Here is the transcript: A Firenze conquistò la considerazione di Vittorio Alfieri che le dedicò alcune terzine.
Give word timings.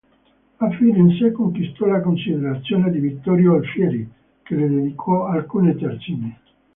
A 0.57 0.69
Firenze 0.71 1.31
conquistò 1.31 1.85
la 1.85 2.01
considerazione 2.01 2.89
di 2.89 2.97
Vittorio 2.97 3.53
Alfieri 3.53 4.09
che 4.41 4.55
le 4.55 4.67
dedicò 4.67 5.25
alcune 5.25 5.75
terzine. 5.75 6.39